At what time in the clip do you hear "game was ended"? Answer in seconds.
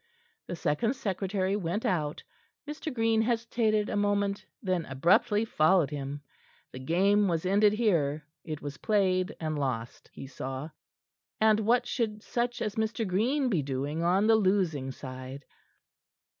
6.79-7.73